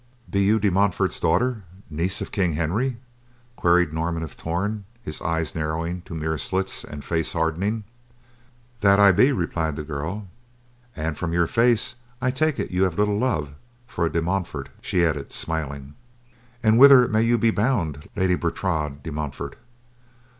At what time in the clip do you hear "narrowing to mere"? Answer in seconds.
5.53-6.39